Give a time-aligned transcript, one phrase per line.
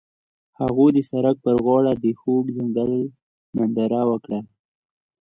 [0.61, 2.91] هغوی د سړک پر غاړه د خوږ ځنګل
[3.57, 4.39] ننداره وکړه.